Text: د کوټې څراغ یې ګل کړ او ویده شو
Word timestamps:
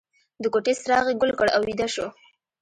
د 0.41 0.43
کوټې 0.53 0.73
څراغ 0.81 1.07
یې 1.11 1.15
ګل 1.21 1.31
کړ 1.39 1.47
او 1.55 1.61
ویده 1.67 1.87
شو 1.93 2.07